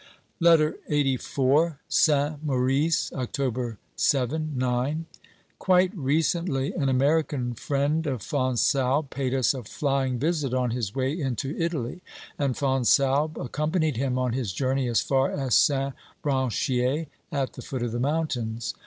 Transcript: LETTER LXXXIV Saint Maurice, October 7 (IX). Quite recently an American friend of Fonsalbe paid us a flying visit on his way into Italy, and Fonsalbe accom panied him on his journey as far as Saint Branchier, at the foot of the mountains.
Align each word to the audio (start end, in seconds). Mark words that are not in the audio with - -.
LETTER 0.39 0.79
LXXXIV 0.89 1.75
Saint 1.87 2.43
Maurice, 2.43 3.13
October 3.13 3.77
7 3.95 4.55
(IX). 4.59 5.01
Quite 5.59 5.95
recently 5.95 6.73
an 6.73 6.89
American 6.89 7.53
friend 7.53 8.07
of 8.07 8.23
Fonsalbe 8.23 9.11
paid 9.11 9.35
us 9.35 9.53
a 9.53 9.63
flying 9.63 10.17
visit 10.17 10.55
on 10.55 10.71
his 10.71 10.95
way 10.95 11.21
into 11.21 11.55
Italy, 11.55 12.01
and 12.39 12.55
Fonsalbe 12.57 13.35
accom 13.35 13.69
panied 13.73 13.97
him 13.97 14.17
on 14.17 14.33
his 14.33 14.51
journey 14.53 14.87
as 14.87 15.01
far 15.01 15.29
as 15.29 15.53
Saint 15.55 15.93
Branchier, 16.23 17.05
at 17.31 17.53
the 17.53 17.61
foot 17.61 17.83
of 17.83 17.91
the 17.91 17.99
mountains. 17.99 18.73